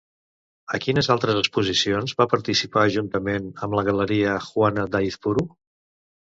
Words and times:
A 0.77 0.77
quines 0.85 1.09
altres 1.15 1.41
exposicions 1.41 2.15
va 2.21 2.27
participar 2.31 2.87
juntament 2.97 3.51
amb 3.69 3.77
la 3.81 3.85
galeria 3.91 4.33
Juana 4.49 4.89
d'Aizpuru? 4.97 5.47